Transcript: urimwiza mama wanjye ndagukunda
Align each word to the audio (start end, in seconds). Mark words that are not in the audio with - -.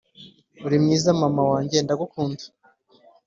urimwiza 0.65 1.09
mama 1.21 1.43
wanjye 1.51 1.77
ndagukunda 1.81 2.43